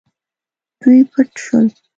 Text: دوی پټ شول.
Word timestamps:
دوی 0.81 0.99
پټ 1.11 1.27
شول. 1.43 1.67